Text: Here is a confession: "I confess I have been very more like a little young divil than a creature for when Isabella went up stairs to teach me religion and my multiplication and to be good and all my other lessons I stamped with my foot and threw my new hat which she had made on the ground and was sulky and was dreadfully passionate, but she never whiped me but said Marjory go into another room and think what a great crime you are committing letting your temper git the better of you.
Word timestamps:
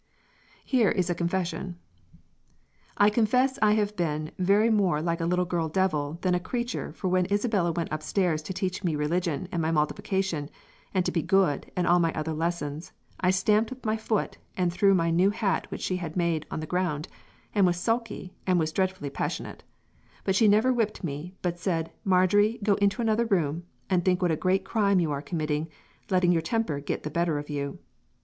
Here 0.65 0.89
is 0.89 1.11
a 1.11 1.13
confession: 1.13 1.77
"I 2.97 3.11
confess 3.11 3.59
I 3.61 3.73
have 3.73 3.95
been 3.95 4.31
very 4.39 4.71
more 4.71 4.99
like 4.99 5.21
a 5.21 5.27
little 5.27 5.47
young 5.51 5.69
divil 5.69 6.17
than 6.21 6.33
a 6.33 6.39
creature 6.39 6.91
for 6.91 7.07
when 7.07 7.27
Isabella 7.27 7.71
went 7.71 7.93
up 7.93 8.01
stairs 8.01 8.41
to 8.41 8.51
teach 8.51 8.83
me 8.83 8.95
religion 8.95 9.47
and 9.51 9.61
my 9.61 9.69
multiplication 9.69 10.49
and 10.91 11.05
to 11.05 11.11
be 11.11 11.21
good 11.21 11.69
and 11.75 11.85
all 11.85 11.99
my 11.99 12.11
other 12.13 12.33
lessons 12.33 12.93
I 13.19 13.29
stamped 13.29 13.69
with 13.69 13.85
my 13.85 13.95
foot 13.95 14.39
and 14.57 14.73
threw 14.73 14.95
my 14.95 15.11
new 15.11 15.29
hat 15.29 15.69
which 15.69 15.81
she 15.81 15.97
had 15.97 16.17
made 16.17 16.47
on 16.49 16.61
the 16.61 16.65
ground 16.65 17.07
and 17.53 17.67
was 17.67 17.77
sulky 17.77 18.33
and 18.47 18.57
was 18.57 18.71
dreadfully 18.71 19.11
passionate, 19.11 19.63
but 20.23 20.33
she 20.35 20.47
never 20.47 20.73
whiped 20.73 21.03
me 21.03 21.35
but 21.43 21.59
said 21.59 21.91
Marjory 22.03 22.57
go 22.63 22.73
into 22.81 23.03
another 23.03 23.25
room 23.27 23.65
and 23.87 24.03
think 24.03 24.19
what 24.19 24.31
a 24.31 24.35
great 24.35 24.65
crime 24.65 24.99
you 24.99 25.11
are 25.11 25.21
committing 25.21 25.69
letting 26.09 26.31
your 26.31 26.41
temper 26.41 26.79
git 26.79 27.03
the 27.03 27.11
better 27.11 27.37
of 27.37 27.51
you. 27.51 27.77